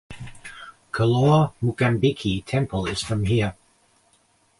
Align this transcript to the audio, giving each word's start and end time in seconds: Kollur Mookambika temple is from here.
Kollur 0.91 1.53
Mookambika 1.61 2.41
temple 2.43 2.87
is 2.87 3.03
from 3.03 3.23
here. 3.25 3.53